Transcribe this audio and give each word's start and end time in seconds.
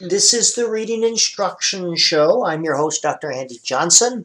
This 0.00 0.34
is 0.34 0.56
the 0.56 0.68
Reading 0.68 1.04
Instruction 1.04 1.94
Show. 1.94 2.44
I'm 2.44 2.64
your 2.64 2.74
host, 2.74 3.02
Dr. 3.02 3.30
Andy 3.30 3.60
Johnson. 3.62 4.24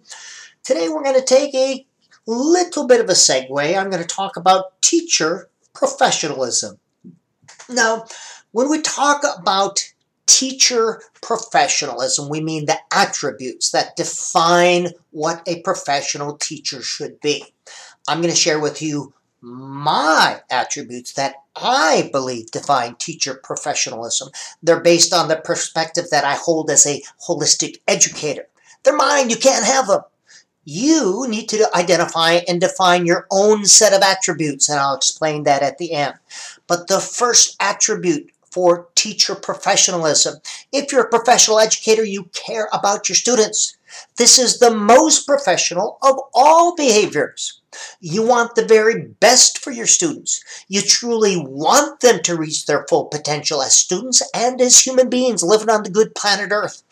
Today 0.64 0.90
we're 0.90 1.04
going 1.04 1.20
to 1.20 1.24
take 1.24 1.54
a 1.54 1.86
little 2.26 2.88
bit 2.88 3.00
of 3.00 3.08
a 3.08 3.14
segue. 3.14 3.78
I'm 3.78 3.92
going 3.92 4.02
to 4.02 4.08
talk 4.08 4.36
about 4.36 4.82
teacher 4.82 5.48
professionalism. 5.76 6.80
Now, 7.70 8.06
when 8.52 8.68
we 8.68 8.82
talk 8.82 9.24
about 9.38 9.80
teacher 10.26 11.04
professionalism, 11.22 12.30
we 12.30 12.42
mean 12.42 12.66
the 12.66 12.80
attributes 12.92 13.70
that 13.70 13.96
define 13.96 14.88
what 15.12 15.44
a 15.48 15.62
professional 15.62 16.36
teacher 16.38 16.82
should 16.82 17.20
be. 17.20 17.46
I'm 18.08 18.22
going 18.22 18.34
to 18.34 18.40
share 18.40 18.60
with 18.60 18.82
you 18.82 19.14
my 19.42 20.42
attributes 20.50 21.14
that 21.14 21.36
I 21.56 22.10
believe 22.12 22.52
define 22.52 22.96
teacher 22.96 23.40
professionalism. 23.42 24.30
They're 24.62 24.80
based 24.80 25.14
on 25.14 25.28
the 25.28 25.38
perspective 25.38 26.06
that 26.12 26.26
I 26.26 26.36
hold 26.36 26.70
as 26.70 26.86
a 26.86 27.02
holistic 27.28 27.82
educator. 27.88 28.48
They're 28.84 28.96
mine, 28.96 29.30
you 29.30 29.38
can't 29.38 29.66
have 29.66 29.88
them. 29.88 30.02
You 30.66 31.26
need 31.28 31.50
to 31.50 31.70
identify 31.76 32.42
and 32.48 32.62
define 32.62 33.06
your 33.06 33.26
own 33.32 33.66
set 33.66 33.94
of 33.94 34.02
attributes, 34.02 34.70
and 34.70 34.80
I'll 34.80 34.96
explain 34.96 35.44
that 35.44 35.64
at 35.64 35.78
the 35.78 35.94
end. 35.94 36.16
But 36.68 36.88
the 36.88 37.00
first 37.00 37.56
attribute 37.60 38.30
for 38.52 38.90
teacher 38.96 39.36
professionalism, 39.36 40.40
if 40.72 40.92
you're 40.92 41.06
a 41.06 41.10
professional 41.10 41.60
educator, 41.60 42.04
you 42.04 42.26
care 42.34 42.68
about 42.74 43.10
your 43.10 43.16
students. 43.16 43.78
This 44.18 44.38
is 44.38 44.60
the 44.60 44.72
most 44.72 45.26
professional 45.26 45.98
of 46.02 46.20
all 46.34 46.76
behaviors. 46.76 47.62
You 48.00 48.26
want 48.26 48.56
the 48.56 48.66
very 48.66 49.02
best 49.20 49.58
for 49.60 49.72
your 49.72 49.88
students. 49.88 50.44
You 50.68 50.82
truly 50.82 51.38
want 51.38 52.00
them 52.02 52.22
to 52.24 52.36
reach 52.36 52.66
their 52.66 52.86
full 52.90 53.06
potential 53.06 53.62
as 53.62 53.74
students 53.76 54.22
and 54.34 54.60
as 54.60 54.80
human 54.86 55.10
beings 55.10 55.44
living 55.44 55.70
on 55.70 55.84
the 55.84 55.90
good 55.90 56.16
planet 56.16 56.50
Earth. 56.52 56.84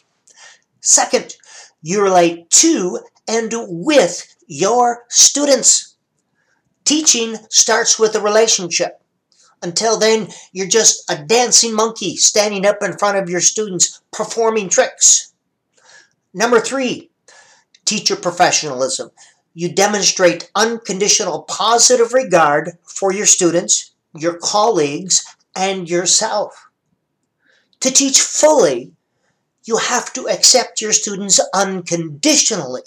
Second, 0.82 1.36
you 1.82 2.02
relate 2.02 2.50
to 2.52 3.00
and 3.28 3.54
with 3.68 4.36
your 4.48 5.04
students. 5.10 5.96
Teaching 6.86 7.38
starts 7.50 8.00
with 8.00 8.16
a 8.16 8.22
relationship. 8.22 9.02
Until 9.62 9.98
then, 9.98 10.28
you're 10.52 10.68
just 10.68 11.10
a 11.10 11.24
dancing 11.24 11.74
monkey 11.74 12.16
standing 12.16 12.66
up 12.66 12.78
in 12.82 12.98
front 12.98 13.18
of 13.18 13.30
your 13.30 13.42
students 13.42 14.02
performing 14.12 14.70
tricks. 14.70 15.34
Number 16.34 16.60
three, 16.60 17.10
teacher 17.86 18.16
professionalism. 18.16 19.10
You 19.54 19.74
demonstrate 19.74 20.52
unconditional 20.54 21.42
positive 21.44 22.14
regard 22.14 22.78
for 22.84 23.12
your 23.12 23.26
students, 23.26 23.92
your 24.16 24.38
colleagues, 24.38 25.26
and 25.56 25.90
yourself. 25.90 26.70
To 27.80 27.90
teach 27.92 28.22
fully, 28.22 28.94
you 29.66 29.78
have 29.78 30.14
to 30.14 30.28
accept 30.28 30.82
your 30.82 30.94
students 30.94 31.40
unconditionally. 31.54 32.84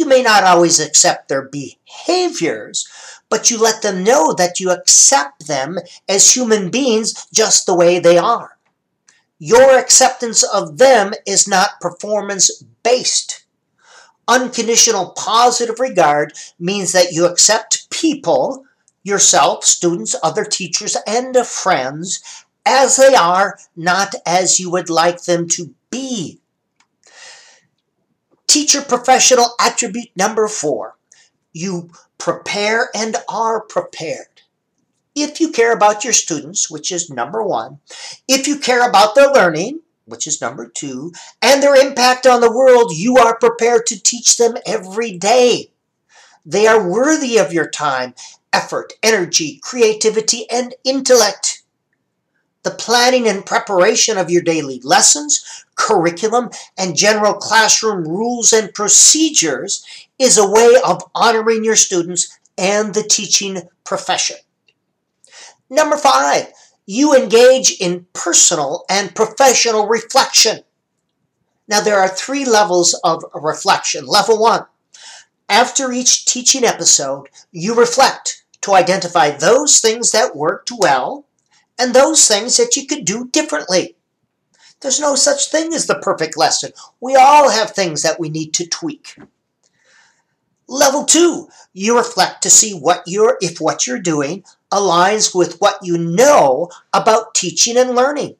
You 0.00 0.06
may 0.06 0.22
not 0.22 0.44
always 0.44 0.80
accept 0.80 1.28
their 1.28 1.42
behaviors, 1.42 2.88
but 3.28 3.50
you 3.50 3.58
let 3.58 3.82
them 3.82 4.02
know 4.02 4.32
that 4.32 4.58
you 4.58 4.70
accept 4.70 5.46
them 5.46 5.76
as 6.08 6.34
human 6.34 6.70
beings 6.70 7.26
just 7.34 7.66
the 7.66 7.74
way 7.74 7.98
they 7.98 8.16
are. 8.16 8.56
Your 9.38 9.78
acceptance 9.78 10.42
of 10.42 10.78
them 10.78 11.12
is 11.26 11.46
not 11.46 11.82
performance 11.82 12.64
based. 12.82 13.44
Unconditional 14.26 15.10
positive 15.18 15.78
regard 15.78 16.32
means 16.58 16.92
that 16.92 17.12
you 17.12 17.26
accept 17.26 17.90
people, 17.90 18.64
yourself, 19.02 19.66
students, 19.66 20.16
other 20.22 20.46
teachers, 20.46 20.96
and 21.06 21.36
friends 21.46 22.46
as 22.64 22.96
they 22.96 23.14
are, 23.14 23.58
not 23.76 24.14
as 24.24 24.58
you 24.58 24.70
would 24.70 24.88
like 24.88 25.24
them 25.24 25.46
to 25.48 25.74
be. 25.90 26.40
Teacher 28.50 28.82
professional 28.82 29.54
attribute 29.60 30.10
number 30.16 30.48
four 30.48 30.96
you 31.52 31.90
prepare 32.18 32.90
and 32.94 33.16
are 33.28 33.60
prepared 33.60 34.26
if 35.14 35.40
you 35.40 35.50
care 35.50 35.72
about 35.72 36.04
your 36.04 36.12
students, 36.12 36.70
which 36.70 36.92
is 36.92 37.10
number 37.10 37.42
one, 37.42 37.80
if 38.28 38.46
you 38.46 38.58
care 38.58 38.88
about 38.88 39.14
their 39.14 39.30
learning, 39.30 39.80
which 40.04 40.26
is 40.26 40.40
number 40.40 40.66
two, 40.66 41.12
and 41.42 41.62
their 41.62 41.74
impact 41.74 42.26
on 42.26 42.40
the 42.40 42.52
world, 42.52 42.92
you 42.92 43.16
are 43.16 43.38
prepared 43.38 43.86
to 43.86 44.02
teach 44.02 44.36
them 44.36 44.56
every 44.66 45.16
day. 45.16 45.70
They 46.44 46.66
are 46.66 46.88
worthy 46.88 47.38
of 47.38 47.52
your 47.52 47.68
time, 47.68 48.14
effort, 48.52 48.94
energy, 49.02 49.60
creativity, 49.62 50.48
and 50.50 50.74
intellect. 50.84 51.62
The 52.62 52.70
planning 52.70 53.26
and 53.26 53.46
preparation 53.46 54.18
of 54.18 54.30
your 54.30 54.42
daily 54.42 54.80
lessons, 54.82 55.64
curriculum, 55.80 56.50
and 56.76 56.94
general 56.94 57.34
classroom 57.34 58.06
rules 58.06 58.52
and 58.52 58.74
procedures 58.74 59.82
is 60.18 60.36
a 60.36 60.48
way 60.48 60.74
of 60.86 61.02
honoring 61.14 61.64
your 61.64 61.76
students 61.76 62.38
and 62.58 62.94
the 62.94 63.02
teaching 63.02 63.62
profession. 63.84 64.36
Number 65.70 65.96
five, 65.96 66.52
you 66.84 67.16
engage 67.16 67.80
in 67.80 68.06
personal 68.12 68.84
and 68.90 69.14
professional 69.14 69.86
reflection. 69.86 70.60
Now, 71.66 71.80
there 71.80 71.98
are 71.98 72.08
three 72.08 72.44
levels 72.44 72.98
of 73.02 73.24
reflection. 73.32 74.06
Level 74.06 74.40
one, 74.40 74.66
after 75.48 75.92
each 75.92 76.26
teaching 76.26 76.64
episode, 76.64 77.28
you 77.52 77.74
reflect 77.74 78.44
to 78.62 78.74
identify 78.74 79.30
those 79.30 79.80
things 79.80 80.10
that 80.10 80.36
worked 80.36 80.70
well 80.76 81.24
and 81.78 81.94
those 81.94 82.26
things 82.26 82.56
that 82.58 82.76
you 82.76 82.86
could 82.86 83.04
do 83.04 83.28
differently. 83.28 83.96
There's 84.80 85.00
no 85.00 85.14
such 85.14 85.50
thing 85.50 85.74
as 85.74 85.86
the 85.86 85.98
perfect 85.98 86.36
lesson. 86.36 86.72
We 87.00 87.14
all 87.14 87.50
have 87.50 87.70
things 87.70 88.02
that 88.02 88.18
we 88.18 88.28
need 88.28 88.54
to 88.54 88.66
tweak. 88.66 89.16
Level 90.66 91.04
two, 91.04 91.48
you 91.72 91.96
reflect 91.96 92.42
to 92.42 92.50
see 92.50 92.72
what 92.72 93.02
you're, 93.06 93.36
if 93.40 93.60
what 93.60 93.86
you're 93.86 93.98
doing 93.98 94.44
aligns 94.72 95.34
with 95.34 95.58
what 95.60 95.78
you 95.82 95.98
know 95.98 96.70
about 96.92 97.34
teaching 97.34 97.76
and 97.76 97.94
learning. 97.94 98.36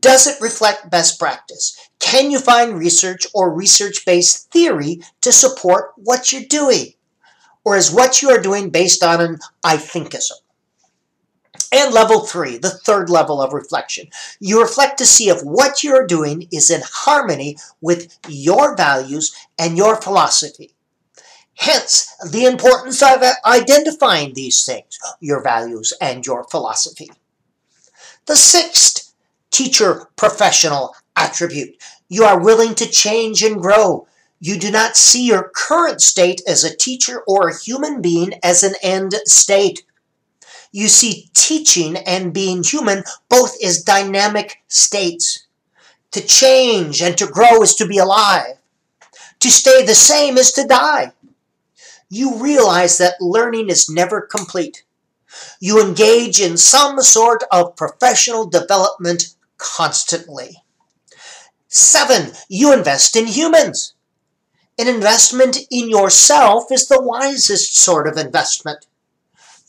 Does 0.00 0.28
it 0.28 0.40
reflect 0.40 0.90
best 0.90 1.18
practice? 1.18 1.76
Can 1.98 2.30
you 2.30 2.38
find 2.38 2.78
research 2.78 3.26
or 3.34 3.52
research 3.52 4.04
based 4.06 4.50
theory 4.52 5.00
to 5.20 5.32
support 5.32 5.92
what 5.96 6.32
you're 6.32 6.44
doing? 6.48 6.94
Or 7.64 7.76
is 7.76 7.92
what 7.92 8.22
you 8.22 8.30
are 8.30 8.40
doing 8.40 8.70
based 8.70 9.02
on 9.02 9.20
an 9.20 9.38
I 9.64 9.76
thinkism? 9.76 10.38
And 11.70 11.92
level 11.92 12.20
three, 12.20 12.56
the 12.56 12.70
third 12.70 13.10
level 13.10 13.40
of 13.40 13.52
reflection. 13.52 14.08
You 14.40 14.60
reflect 14.60 14.98
to 14.98 15.06
see 15.06 15.28
if 15.28 15.42
what 15.42 15.84
you're 15.84 16.06
doing 16.06 16.48
is 16.50 16.70
in 16.70 16.82
harmony 16.84 17.56
with 17.80 18.18
your 18.28 18.76
values 18.76 19.34
and 19.58 19.76
your 19.76 19.96
philosophy. 20.00 20.74
Hence, 21.54 22.14
the 22.30 22.46
importance 22.46 23.02
of 23.02 23.22
identifying 23.44 24.32
these 24.34 24.64
things, 24.64 24.98
your 25.20 25.42
values 25.42 25.92
and 26.00 26.26
your 26.26 26.44
philosophy. 26.44 27.10
The 28.26 28.36
sixth 28.36 29.12
teacher 29.50 30.08
professional 30.16 30.94
attribute. 31.14 31.76
You 32.08 32.24
are 32.24 32.40
willing 32.40 32.74
to 32.76 32.88
change 32.88 33.42
and 33.42 33.60
grow. 33.60 34.06
You 34.40 34.58
do 34.58 34.70
not 34.70 34.96
see 34.96 35.26
your 35.26 35.50
current 35.54 36.00
state 36.00 36.40
as 36.48 36.64
a 36.64 36.74
teacher 36.74 37.22
or 37.28 37.48
a 37.48 37.58
human 37.58 38.00
being 38.00 38.34
as 38.42 38.62
an 38.62 38.74
end 38.82 39.14
state. 39.26 39.84
You 40.72 40.88
see 40.88 41.30
teaching 41.34 41.96
and 41.96 42.34
being 42.34 42.64
human 42.64 43.04
both 43.28 43.56
as 43.62 43.82
dynamic 43.82 44.62
states. 44.68 45.46
To 46.10 46.20
change 46.20 47.00
and 47.00 47.16
to 47.18 47.26
grow 47.26 47.62
is 47.62 47.74
to 47.76 47.86
be 47.86 47.98
alive. 47.98 48.56
To 49.40 49.50
stay 49.50 49.84
the 49.84 49.94
same 49.94 50.36
is 50.36 50.52
to 50.52 50.66
die 50.66 51.12
you 52.12 52.36
realize 52.36 52.98
that 52.98 53.14
learning 53.22 53.70
is 53.70 53.88
never 53.88 54.20
complete. 54.20 54.84
You 55.60 55.80
engage 55.80 56.42
in 56.42 56.58
some 56.58 57.00
sort 57.00 57.42
of 57.50 57.74
professional 57.74 58.44
development 58.44 59.34
constantly. 59.56 60.62
Seven, 61.68 62.32
you 62.50 62.70
invest 62.70 63.16
in 63.16 63.28
humans. 63.28 63.94
An 64.78 64.88
investment 64.88 65.56
in 65.70 65.88
yourself 65.88 66.64
is 66.70 66.86
the 66.86 67.00
wisest 67.00 67.78
sort 67.78 68.06
of 68.06 68.18
investment. 68.18 68.84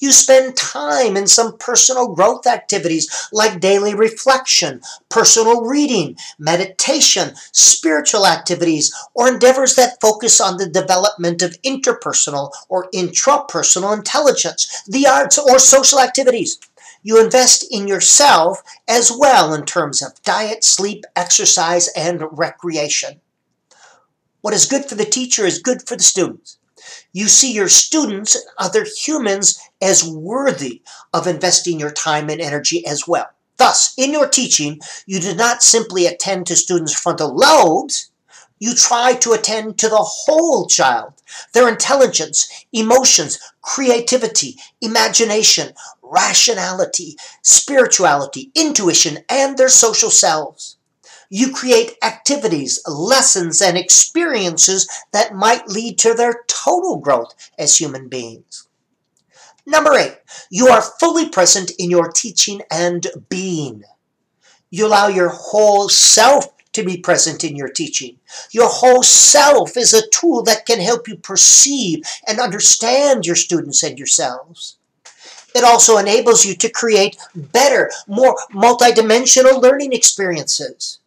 You 0.04 0.12
spend 0.12 0.58
time 0.58 1.16
in 1.16 1.28
some 1.28 1.58
personal 1.58 2.14
growth 2.14 2.46
activities 2.46 3.30
like 3.32 3.62
daily 3.62 3.96
reflection, 3.96 4.82
personal 5.08 5.62
reading, 5.62 6.18
meditation, 6.38 7.36
spiritual 7.54 8.28
activities, 8.28 8.94
or 9.14 9.30
endeavors 9.30 9.76
that 9.76 10.02
focus 10.02 10.42
on 10.42 10.58
the 10.58 10.68
development 10.68 11.42
of 11.42 11.56
interpersonal 11.62 12.52
or 12.68 12.90
intrapersonal 12.92 13.96
intelligence, 13.96 14.84
the 14.86 15.08
arts, 15.08 15.38
or 15.38 15.58
social 15.58 16.02
activities. 16.02 16.60
You 17.02 17.24
invest 17.24 17.66
in 17.72 17.88
yourself 17.88 18.62
as 18.90 19.10
well 19.10 19.54
in 19.54 19.64
terms 19.66 20.02
of 20.02 20.22
diet, 20.24 20.66
sleep, 20.66 21.06
exercise, 21.16 21.88
and 21.96 22.24
recreation. 22.30 23.22
What 24.42 24.54
is 24.54 24.66
good 24.66 24.84
for 24.84 24.96
the 24.96 25.06
teacher 25.06 25.46
is 25.46 25.60
good 25.60 25.88
for 25.88 25.96
the 25.96 26.04
students. 26.04 26.58
You 27.12 27.28
see 27.28 27.54
your 27.54 27.70
students 27.70 28.36
and 28.36 28.46
other 28.58 28.86
humans 28.86 29.60
as 29.82 30.08
worthy 30.08 30.82
of 31.14 31.28
investing 31.28 31.80
your 31.80 31.92
time 31.92 32.30
and 32.30 32.42
energy 32.42 32.86
as 32.86 33.08
well. 33.08 33.30
Thus, 33.58 33.94
in 33.98 34.12
your 34.12 34.28
teaching, 34.28 34.80
you 35.06 35.20
do 35.20 35.36
not 35.36 35.64
simply 35.64 36.06
attend 36.06 36.48
to 36.48 36.56
students' 36.56 37.00
frontal 37.00 37.36
lobes, 37.36 38.10
you 38.60 38.74
try 38.74 39.14
to 39.16 39.34
attend 39.34 39.78
to 39.80 39.90
the 39.90 39.98
whole 39.98 40.68
child, 40.68 41.14
their 41.54 41.68
intelligence, 41.68 42.48
emotions, 42.72 43.38
creativity, 43.62 44.58
imagination, 44.82 45.74
rationality, 46.02 47.18
spirituality, 47.42 48.52
intuition, 48.56 49.18
and 49.28 49.58
their 49.58 49.70
social 49.70 50.10
selves. 50.10 50.78
You 51.30 51.54
create 51.54 51.98
activities, 52.04 52.82
lessons, 52.88 53.62
and 53.62 53.78
experiences 53.78 54.88
that 55.12 55.34
might 55.34 55.68
lead 55.68 55.98
to 56.00 56.14
their 56.14 56.44
total 56.48 56.98
growth 56.98 57.34
as 57.58 57.78
human 57.78 58.08
beings. 58.08 58.68
Number 59.66 59.94
eight, 59.94 60.18
you 60.50 60.68
are 60.68 60.82
fully 60.82 61.30
present 61.30 61.72
in 61.80 61.90
your 61.90 62.12
teaching 62.12 62.62
and 62.70 63.08
being. 63.30 63.84
You 64.70 64.88
allow 64.88 65.08
your 65.08 65.30
whole 65.30 65.88
self 65.88 66.48
to 66.74 66.84
be 66.84 66.98
present 66.98 67.44
in 67.44 67.56
your 67.56 67.70
teaching. 67.70 68.20
Your 68.52 68.68
whole 68.68 69.04
self 69.04 69.78
is 69.78 69.94
a 69.94 70.08
tool 70.10 70.44
that 70.44 70.66
can 70.66 70.80
help 70.80 71.08
you 71.08 71.16
perceive 71.16 72.04
and 72.28 72.40
understand 72.40 73.26
your 73.26 73.36
students 73.36 73.84
and 73.84 73.98
yourselves. 73.98 74.78
It 75.56 75.64
also 75.64 75.98
enables 75.98 76.46
you 76.46 76.56
to 76.56 76.70
create 76.70 77.16
better, 77.36 77.92
more 78.08 78.36
multidimensional 78.52 79.62
learning 79.62 79.94
experiences. 79.94 81.00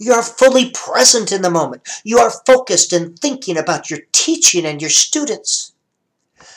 You 0.00 0.14
are 0.14 0.22
fully 0.22 0.70
present 0.70 1.30
in 1.30 1.42
the 1.42 1.50
moment. 1.50 1.86
You 2.04 2.20
are 2.20 2.32
focused 2.46 2.94
and 2.94 3.18
thinking 3.18 3.58
about 3.58 3.90
your 3.90 4.00
teaching 4.12 4.64
and 4.64 4.80
your 4.80 4.88
students. 4.88 5.72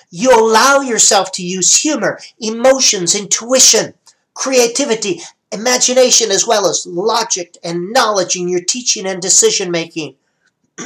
You 0.09 0.31
allow 0.31 0.79
yourself 0.79 1.33
to 1.33 1.43
use 1.43 1.81
humor, 1.81 2.19
emotions, 2.39 3.13
intuition, 3.13 3.95
creativity, 4.33 5.19
imagination, 5.51 6.31
as 6.31 6.47
well 6.47 6.69
as 6.69 6.87
logic 6.87 7.57
and 7.65 7.91
knowledge 7.91 8.37
in 8.37 8.47
your 8.47 8.63
teaching 8.63 9.05
and 9.05 9.21
decision 9.21 9.69
making. 9.71 10.15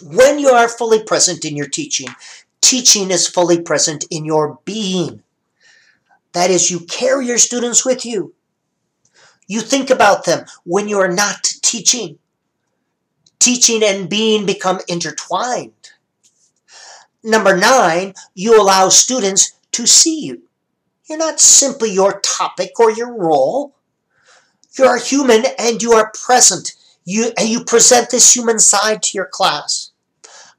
when 0.00 0.38
you 0.38 0.50
are 0.50 0.68
fully 0.68 1.02
present 1.02 1.44
in 1.44 1.56
your 1.56 1.68
teaching, 1.68 2.06
teaching 2.60 3.10
is 3.10 3.26
fully 3.26 3.60
present 3.60 4.04
in 4.12 4.24
your 4.24 4.60
being. 4.64 5.24
That 6.34 6.50
is, 6.50 6.70
you 6.70 6.80
carry 6.80 7.26
your 7.26 7.38
students 7.38 7.84
with 7.84 8.06
you. 8.06 8.32
You 9.46 9.60
think 9.60 9.90
about 9.90 10.24
them 10.24 10.46
when 10.64 10.88
you 10.88 10.98
are 10.98 11.12
not 11.12 11.44
teaching. 11.62 12.18
Teaching 13.38 13.82
and 13.82 14.08
being 14.08 14.46
become 14.46 14.80
intertwined. 14.88 15.72
Number 17.22 17.56
nine, 17.56 18.14
you 18.34 18.60
allow 18.60 18.88
students 18.88 19.52
to 19.72 19.86
see 19.86 20.20
you. 20.20 20.42
You're 21.08 21.18
not 21.18 21.40
simply 21.40 21.90
your 21.90 22.20
topic 22.20 22.78
or 22.78 22.90
your 22.90 23.14
role. 23.14 23.74
You're 24.78 24.96
a 24.96 25.00
human 25.00 25.44
and 25.58 25.82
you 25.82 25.92
are 25.92 26.12
present. 26.12 26.72
You, 27.04 27.32
and 27.38 27.48
you 27.48 27.64
present 27.64 28.10
this 28.10 28.34
human 28.34 28.58
side 28.58 29.02
to 29.02 29.16
your 29.16 29.26
class. 29.26 29.90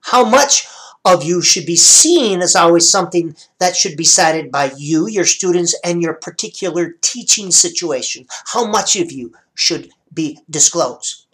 How 0.01 0.23
much 0.23 0.67
of 1.05 1.23
you 1.23 1.41
should 1.41 1.65
be 1.65 1.75
seen 1.75 2.41
as 2.41 2.55
always 2.55 2.89
something 2.89 3.35
that 3.59 3.75
should 3.75 3.95
be 3.95 4.03
cited 4.03 4.51
by 4.51 4.71
you, 4.75 5.07
your 5.07 5.25
students, 5.25 5.79
and 5.83 6.01
your 6.01 6.15
particular 6.15 6.95
teaching 7.01 7.51
situation. 7.51 8.25
How 8.47 8.65
much 8.65 8.95
of 8.95 9.11
you 9.11 9.33
should 9.53 9.91
be 10.11 10.39
disclosed? 10.49 11.27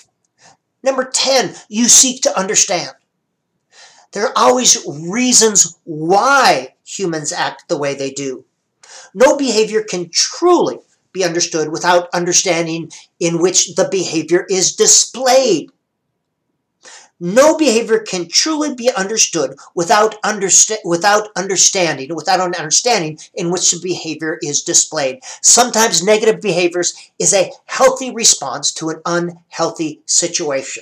Number 0.84 1.06
10, 1.06 1.56
you 1.70 1.86
seek 1.86 2.22
to 2.24 2.38
understand. 2.38 2.92
There 4.12 4.26
are 4.26 4.34
always 4.36 4.86
reasons 4.88 5.78
why 5.86 6.76
humans 6.86 7.32
act 7.32 7.70
the 7.70 7.78
way 7.78 7.94
they 7.94 8.12
do. 8.12 8.44
No 9.14 9.38
behavior 9.38 9.84
can 9.84 10.10
truly 10.10 10.80
be 11.14 11.24
understood 11.24 11.70
without 11.70 12.10
understanding 12.14 12.92
in 13.20 13.40
which 13.40 13.76
the 13.76 13.88
behavior 13.90 14.46
is 14.50 14.76
displayed. 14.76 15.72
No 17.24 17.56
behavior 17.56 18.00
can 18.00 18.28
truly 18.28 18.74
be 18.74 18.92
understood 18.92 19.56
without, 19.76 20.20
understa- 20.24 20.84
without 20.84 21.30
understanding, 21.36 22.16
without 22.16 22.40
an 22.40 22.56
understanding 22.56 23.20
in 23.36 23.52
which 23.52 23.70
the 23.70 23.80
behavior 23.80 24.40
is 24.42 24.64
displayed. 24.64 25.20
Sometimes 25.44 26.04
negative 26.04 26.42
behaviors 26.42 26.96
is 27.20 27.32
a 27.32 27.52
healthy 27.66 28.10
response 28.10 28.72
to 28.72 28.90
an 28.90 29.02
unhealthy 29.06 30.02
situation. 30.08 30.82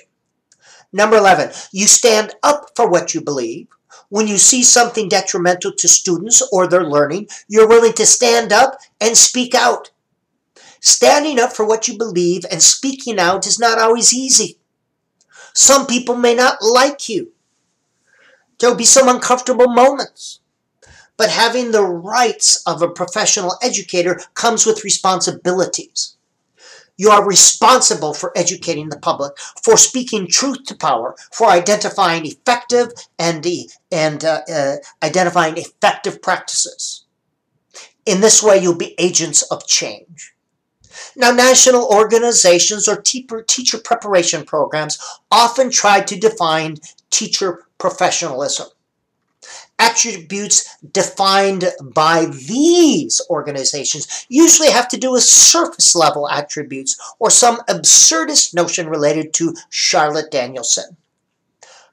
Number 0.93 1.17
11, 1.17 1.51
you 1.73 1.87
stand 1.87 2.35
up 2.41 2.69
for 2.73 2.89
what 2.89 3.13
you 3.13 3.19
believe. 3.19 3.67
When 4.07 4.25
you 4.25 4.37
see 4.37 4.63
something 4.63 5.09
detrimental 5.09 5.73
to 5.73 5.89
students 5.89 6.41
or 6.53 6.67
their 6.67 6.85
learning, 6.85 7.27
you're 7.49 7.67
willing 7.67 7.93
to 7.93 8.05
stand 8.05 8.53
up 8.53 8.79
and 9.01 9.17
speak 9.17 9.53
out. 9.53 9.91
Standing 10.79 11.37
up 11.37 11.51
for 11.51 11.65
what 11.65 11.89
you 11.89 11.97
believe 11.97 12.45
and 12.49 12.61
speaking 12.61 13.19
out 13.19 13.45
is 13.45 13.59
not 13.59 13.77
always 13.77 14.13
easy. 14.13 14.58
Some 15.53 15.87
people 15.87 16.15
may 16.15 16.35
not 16.35 16.61
like 16.61 17.09
you. 17.09 17.31
There 18.59 18.69
will 18.69 18.77
be 18.77 18.85
some 18.85 19.07
uncomfortable 19.07 19.69
moments. 19.69 20.39
But 21.17 21.29
having 21.29 21.71
the 21.71 21.83
rights 21.83 22.63
of 22.65 22.81
a 22.81 22.89
professional 22.89 23.57
educator 23.61 24.21
comes 24.35 24.65
with 24.65 24.85
responsibilities. 24.85 26.15
You 26.95 27.11
are 27.11 27.25
responsible 27.25 28.13
for 28.13 28.37
educating 28.37 28.89
the 28.89 28.99
public, 28.99 29.31
for 29.63 29.77
speaking 29.77 30.27
truth 30.27 30.65
to 30.67 30.75
power, 30.75 31.15
for 31.31 31.47
identifying 31.47 32.25
effective 32.25 32.91
and, 33.17 33.45
and 33.91 34.25
uh, 34.25 34.41
uh, 34.51 34.75
identifying 35.01 35.57
effective 35.57 36.21
practices. 36.21 37.05
In 38.05 38.21
this 38.21 38.43
way, 38.43 38.57
you'll 38.57 38.75
be 38.75 38.95
agents 38.97 39.43
of 39.43 39.65
change. 39.65 40.33
Now, 41.15 41.31
national 41.31 41.87
organizations 41.87 42.87
or 42.87 43.01
teacher 43.01 43.77
preparation 43.77 44.45
programs 44.45 44.97
often 45.31 45.69
try 45.69 46.01
to 46.01 46.19
define 46.19 46.77
teacher 47.09 47.65
professionalism 47.77 48.67
attributes 49.79 50.77
defined 50.91 51.65
by 51.81 52.25
these 52.25 53.21
organizations 53.29 54.25
usually 54.29 54.69
have 54.69 54.89
to 54.89 54.97
do 54.97 55.11
with 55.11 55.23
surface 55.23 55.95
level 55.95 56.29
attributes 56.29 56.99
or 57.17 57.31
some 57.31 57.57
absurdist 57.69 58.53
notion 58.53 58.89
related 58.89 59.33
to 59.33 59.55
Charlotte 59.69 60.29
Danielson. 60.29 60.97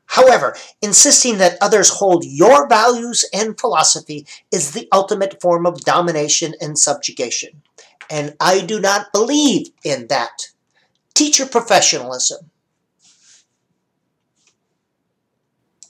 However, 0.06 0.56
insisting 0.82 1.38
that 1.38 1.58
others 1.60 1.90
hold 1.90 2.24
your 2.24 2.68
values 2.68 3.24
and 3.32 3.58
philosophy 3.58 4.26
is 4.52 4.72
the 4.72 4.88
ultimate 4.92 5.40
form 5.40 5.66
of 5.66 5.80
domination 5.80 6.54
and 6.60 6.78
subjugation. 6.78 7.62
And 8.10 8.34
I 8.40 8.60
do 8.60 8.80
not 8.80 9.12
believe 9.12 9.68
in 9.84 10.06
that. 10.08 10.48
Teacher 11.14 11.46
professionalism 11.46 12.50